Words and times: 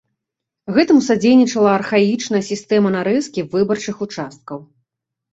Гэтаму 0.75 1.01
садзейнічала 1.07 1.67
архаічная 1.79 2.41
сістэма 2.47 2.89
нарэзкі 2.95 3.43
выбарчых 3.53 4.01
участкаў. 4.07 4.57